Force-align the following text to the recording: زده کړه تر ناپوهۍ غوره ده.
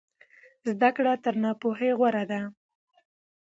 زده 0.69 0.89
کړه 0.95 1.13
تر 1.23 1.33
ناپوهۍ 1.43 1.91
غوره 1.99 2.23
ده. 2.31 2.41